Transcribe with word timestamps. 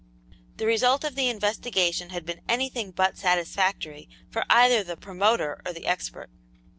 The 0.57 0.65
result 0.65 1.03
of 1.03 1.13
the 1.13 1.29
investigation 1.29 2.09
had 2.09 2.25
been 2.25 2.41
anything 2.49 2.89
but 2.89 3.19
satisfactory 3.19 4.09
for 4.31 4.45
either 4.49 4.83
the 4.83 4.97
promoter 4.97 5.61
or 5.63 5.73
the 5.73 5.85
expert. 5.85 6.31